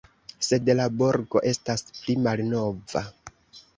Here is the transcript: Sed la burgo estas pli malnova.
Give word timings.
Sed 0.47 0.69
la 0.79 0.87
burgo 1.01 1.43
estas 1.51 1.85
pli 1.99 2.17
malnova. 2.29 3.05